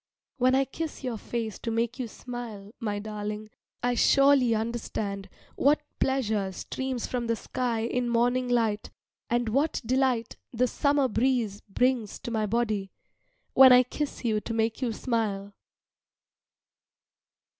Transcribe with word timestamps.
When 0.39 0.55
I 0.55 0.65
kiss 0.65 1.03
your 1.03 1.19
face 1.19 1.59
to 1.59 1.69
make 1.69 1.99
you 1.99 2.07
smile, 2.07 2.71
my 2.79 2.97
darling, 2.97 3.51
I 3.83 3.93
surely 3.93 4.55
understand 4.55 5.29
what 5.55 5.83
pleasure 5.99 6.51
streams 6.53 7.05
from 7.05 7.27
the 7.27 7.35
sky 7.35 7.81
in 7.81 8.09
morning 8.09 8.49
light, 8.49 8.89
and 9.29 9.49
what 9.49 9.79
delight 9.85 10.37
the 10.51 10.65
summer 10.65 11.07
breeze 11.07 11.61
brings 11.69 12.17
to 12.21 12.31
my 12.31 12.47
body 12.47 12.89
when 13.53 13.71
I 13.71 13.83
kiss 13.83 14.25
you 14.25 14.39
to 14.41 14.53
make 14.55 14.81
you 14.81 14.91
smile. 14.91 15.53